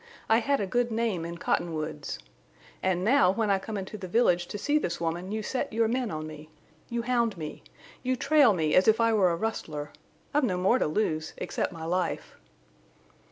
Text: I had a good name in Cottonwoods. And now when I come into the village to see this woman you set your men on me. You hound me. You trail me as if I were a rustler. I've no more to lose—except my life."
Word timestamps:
I 0.27 0.39
had 0.39 0.59
a 0.59 0.65
good 0.65 0.91
name 0.91 1.25
in 1.25 1.37
Cottonwoods. 1.37 2.17
And 2.81 3.03
now 3.03 3.29
when 3.29 3.51
I 3.51 3.59
come 3.59 3.77
into 3.77 3.99
the 3.99 4.07
village 4.07 4.47
to 4.47 4.57
see 4.57 4.79
this 4.79 4.99
woman 4.99 5.31
you 5.31 5.43
set 5.43 5.71
your 5.71 5.87
men 5.87 6.09
on 6.09 6.25
me. 6.25 6.49
You 6.89 7.03
hound 7.03 7.37
me. 7.37 7.61
You 8.01 8.15
trail 8.15 8.51
me 8.53 8.73
as 8.73 8.87
if 8.87 8.99
I 8.99 9.13
were 9.13 9.29
a 9.29 9.35
rustler. 9.35 9.91
I've 10.33 10.43
no 10.43 10.57
more 10.57 10.79
to 10.79 10.87
lose—except 10.87 11.71
my 11.71 11.85
life." 11.85 12.35